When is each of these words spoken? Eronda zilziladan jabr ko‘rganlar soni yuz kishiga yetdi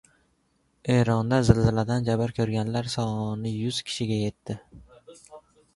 Eronda 0.93 1.39
zilziladan 1.49 2.07
jabr 2.09 2.33
ko‘rganlar 2.41 2.91
soni 2.97 3.53
yuz 3.61 3.85
kishiga 3.91 4.21
yetdi 4.27 4.59